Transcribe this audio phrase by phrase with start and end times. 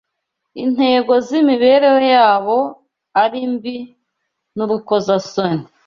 [0.63, 2.57] intego z’imibereho yabo
[3.23, 3.77] ari mbi
[4.55, 5.65] n’urukozasoni.